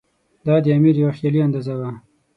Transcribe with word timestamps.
دا 0.45 0.55
د 0.63 0.65
امیر 0.77 0.95
یوه 1.01 1.13
خیالي 1.17 1.39
اندازه 1.47 1.73
وه. 1.79 1.89